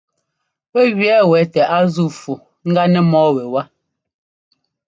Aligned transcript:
Pɛ́ 0.71 0.83
gẅɛɛ 0.97 1.21
wɛ 1.31 1.39
tɛ 1.53 1.61
a 1.75 1.77
zúu 1.93 2.09
fu 2.19 2.33
ŋgá 2.69 2.83
nɛ 2.93 2.99
mɔ́ɔ 3.11 3.29
wɛwá. 3.35 3.61